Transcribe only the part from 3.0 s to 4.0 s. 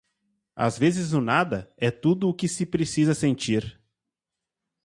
sentir.